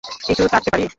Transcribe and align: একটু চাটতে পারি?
একটু 0.03 0.43
চাটতে 0.43 0.69
পারি? 0.71 0.85